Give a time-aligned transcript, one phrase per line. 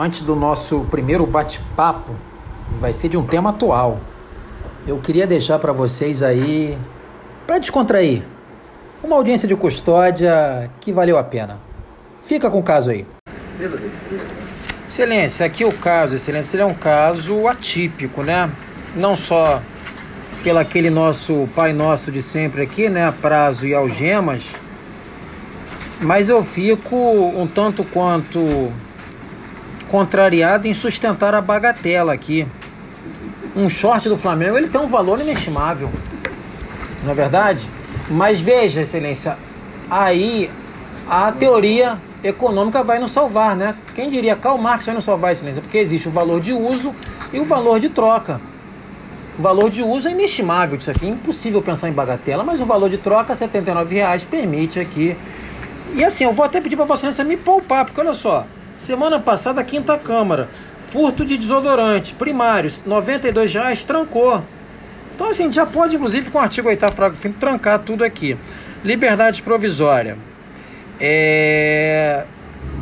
[0.00, 2.14] antes do nosso primeiro bate-papo,
[2.80, 4.00] vai ser de um tema atual.
[4.86, 6.78] Eu queria deixar para vocês aí,
[7.46, 8.22] para descontrair,
[9.04, 11.58] uma audiência de custódia que valeu a pena.
[12.24, 13.06] Fica com o caso aí.
[14.88, 18.50] Excelência, aqui o caso, Excelência, ele é um caso atípico, né?
[18.96, 19.60] Não só
[20.42, 23.12] pelo aquele nosso Pai Nosso de sempre aqui, né?
[23.20, 24.54] Prazo e algemas,
[26.00, 28.72] mas eu fico um tanto quanto
[29.90, 32.46] contrariado em sustentar a bagatela aqui.
[33.56, 35.90] Um short do Flamengo ele tem um valor inestimável,
[37.02, 37.68] não é verdade?
[38.08, 39.36] Mas veja, excelência,
[39.90, 40.48] aí
[41.08, 43.74] a teoria econômica vai nos salvar, né?
[43.94, 45.60] Quem diria Karl Marx vai nos salvar, excelência?
[45.60, 46.94] Porque existe o valor de uso
[47.32, 48.40] e o valor de troca.
[49.36, 52.88] O valor de uso é inestimável disso aqui, impossível pensar em bagatela, mas o valor
[52.88, 55.16] de troca, R$ reais permite aqui.
[55.94, 58.46] E assim, eu vou até pedir para a Excelência me poupar, porque olha só,
[58.80, 60.48] Semana passada, quinta Câmara.
[60.90, 64.42] Furto de desodorante, primários, R$ reais, trancou.
[65.14, 68.38] Então, assim, já pode, inclusive, com o artigo 8 para trancar tudo aqui.
[68.82, 70.16] Liberdade provisória.
[70.98, 72.24] É...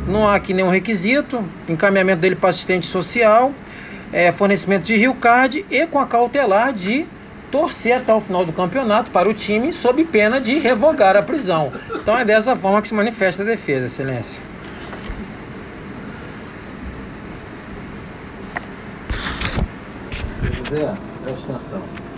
[0.07, 1.43] Não há aqui nenhum requisito.
[1.67, 3.53] Encaminhamento dele para assistente social.
[4.13, 7.05] É, fornecimento de Rio Card e com a cautelar de
[7.51, 11.73] torcer até o final do campeonato para o time sob pena de revogar a prisão.
[11.93, 14.41] Então é dessa forma que se manifesta a defesa, excelência.
[20.69, 22.08] でいらっしゃい。